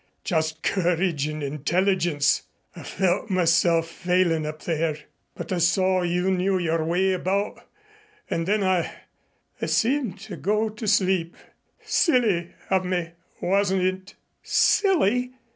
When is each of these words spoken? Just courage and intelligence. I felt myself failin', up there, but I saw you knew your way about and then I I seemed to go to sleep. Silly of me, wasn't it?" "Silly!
Just 0.23 0.63
courage 0.63 1.27
and 1.27 1.43
intelligence. 1.43 2.41
I 2.75 2.81
felt 2.81 3.29
myself 3.29 3.87
failin', 3.87 4.47
up 4.47 4.63
there, 4.63 4.97
but 5.35 5.51
I 5.51 5.59
saw 5.59 6.01
you 6.01 6.31
knew 6.31 6.57
your 6.57 6.83
way 6.83 7.13
about 7.13 7.61
and 8.27 8.47
then 8.47 8.63
I 8.63 8.91
I 9.61 9.67
seemed 9.67 10.17
to 10.21 10.37
go 10.37 10.69
to 10.69 10.87
sleep. 10.87 11.35
Silly 11.85 12.55
of 12.71 12.83
me, 12.83 13.11
wasn't 13.41 13.83
it?" 13.83 14.15
"Silly! 14.41 15.33